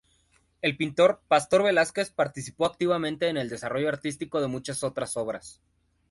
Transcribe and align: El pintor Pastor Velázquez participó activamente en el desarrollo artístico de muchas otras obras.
El 0.63 0.77
pintor 0.77 1.21
Pastor 1.27 1.61
Velázquez 1.61 2.09
participó 2.09 2.65
activamente 2.65 3.27
en 3.27 3.37
el 3.37 3.49
desarrollo 3.49 3.87
artístico 3.89 4.41
de 4.41 4.47
muchas 4.47 4.83
otras 4.83 5.15
obras. 5.15 5.61